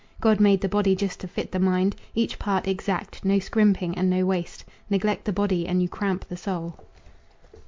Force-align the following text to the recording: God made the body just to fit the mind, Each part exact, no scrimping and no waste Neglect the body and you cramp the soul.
God 0.19 0.39
made 0.39 0.61
the 0.61 0.67
body 0.67 0.95
just 0.95 1.19
to 1.19 1.27
fit 1.27 1.51
the 1.51 1.59
mind, 1.59 1.95
Each 2.15 2.39
part 2.39 2.67
exact, 2.67 3.23
no 3.23 3.37
scrimping 3.37 3.95
and 3.95 4.09
no 4.09 4.25
waste 4.25 4.65
Neglect 4.89 5.25
the 5.25 5.31
body 5.31 5.67
and 5.67 5.79
you 5.79 5.87
cramp 5.87 6.27
the 6.27 6.37
soul. 6.37 6.79